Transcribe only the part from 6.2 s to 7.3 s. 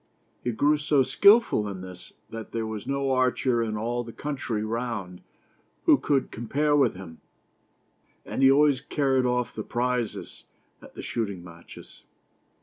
compare with him,